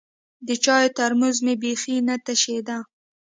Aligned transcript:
د 0.47 0.49
چايو 0.63 0.93
ترموز 0.97 1.37
مې 1.45 1.53
بيخي 1.61 1.95
نه 2.07 2.15
تشېده. 2.25 2.77